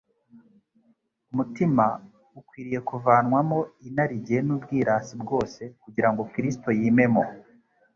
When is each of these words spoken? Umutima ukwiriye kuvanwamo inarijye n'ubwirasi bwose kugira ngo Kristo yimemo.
Umutima 1.31 1.85
ukwiriye 2.39 2.79
kuvanwamo 2.89 3.59
inarijye 3.87 4.37
n'ubwirasi 4.45 5.13
bwose 5.23 5.61
kugira 5.81 6.09
ngo 6.11 6.21
Kristo 6.33 6.67
yimemo. 6.79 7.23